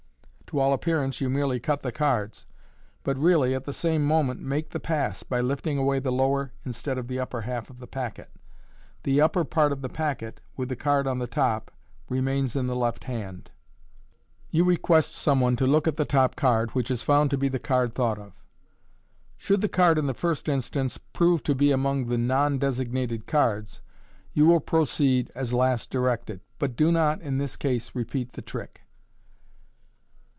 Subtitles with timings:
[0.47, 2.45] To all appearance you merely cut the cards,
[3.03, 6.97] but really at the same moment make the pass (by lifting away the lower instead
[6.97, 8.29] of the upper half of the packet).
[9.03, 11.71] The upper part of the packet, with the card on the top,
[12.09, 13.49] remains in the left hand.
[14.49, 15.23] You request no MODERN MAGIC.
[15.23, 17.95] some one to look at the top card, which is found to be the card
[17.95, 18.33] thought of.
[19.37, 23.79] Should the card in the first instance prove to be among the now designated cards,
[24.33, 28.81] you will proceed as last directed; but do not in this case repeat the trick.